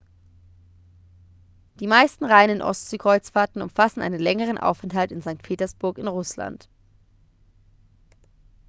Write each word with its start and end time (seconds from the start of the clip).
die 1.79 1.85
meisten 1.85 2.25
reinen 2.25 2.63
ostseekreuzfahrten 2.63 3.61
umfassen 3.61 4.01
einen 4.01 4.19
längeren 4.19 4.57
aufenthalt 4.57 5.11
in 5.11 5.21
st. 5.21 5.43
petersburg 5.43 5.99
in 5.99 6.07
russland 6.07 6.67